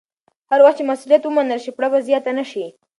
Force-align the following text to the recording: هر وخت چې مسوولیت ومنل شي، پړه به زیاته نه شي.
هر 0.51 0.59
وخت 0.65 0.77
چې 0.79 0.87
مسوولیت 0.89 1.23
ومنل 1.25 1.59
شي، 1.63 1.71
پړه 1.77 1.87
به 1.91 1.99
زیاته 2.07 2.31
نه 2.39 2.45
شي. 2.51 2.65